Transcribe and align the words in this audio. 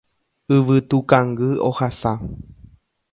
Yvytukangy 0.55 1.49
ohasa 1.69 2.11